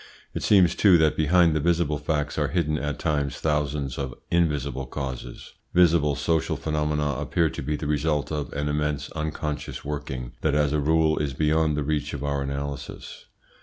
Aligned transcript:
It 0.33 0.41
seems, 0.41 0.73
too, 0.73 0.97
that 0.97 1.15
behind 1.15 1.53
the 1.55 1.59
visible 1.59 1.99
facts 1.99 2.39
are 2.39 2.47
hidden 2.47 2.79
at 2.79 2.97
times 2.97 3.35
thousands 3.39 3.99
of 3.99 4.15
invisible 4.31 4.87
causes. 4.87 5.53
Visible 5.75 6.15
social 6.15 6.57
phenomena 6.57 7.17
appear 7.19 7.51
to 7.51 7.61
be 7.61 7.75
the 7.75 7.85
result 7.85 8.31
of 8.31 8.51
an 8.53 8.67
immense, 8.67 9.11
unconscious 9.11 9.85
working, 9.85 10.31
that 10.41 10.55
as 10.55 10.73
a 10.73 10.79
rule 10.79 11.19
is 11.19 11.33
beyond 11.35 11.77
the 11.77 11.83
reach 11.83 12.15
of 12.15 12.23
our 12.23 12.41
analysis. 12.41 13.25